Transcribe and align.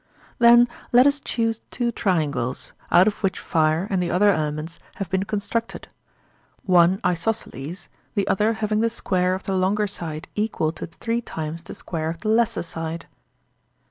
Then 0.39 0.67
let 0.91 1.05
us 1.05 1.19
choose 1.19 1.61
two 1.69 1.91
triangles, 1.91 2.73
out 2.89 3.05
of 3.05 3.21
which 3.21 3.37
fire 3.39 3.85
and 3.91 4.01
the 4.01 4.09
other 4.09 4.31
elements 4.31 4.79
have 4.95 5.11
been 5.11 5.25
constructed, 5.25 5.89
one 6.63 6.99
isosceles, 7.05 7.87
the 8.15 8.27
other 8.27 8.53
having 8.53 8.79
the 8.79 8.89
square 8.89 9.35
of 9.35 9.43
the 9.43 9.55
longer 9.55 9.85
side 9.85 10.27
equal 10.33 10.71
to 10.71 10.87
three 10.87 11.21
times 11.21 11.61
the 11.61 11.75
square 11.75 12.09
of 12.09 12.17
the 12.21 12.29
lesser 12.29 12.63
side. 12.63 13.05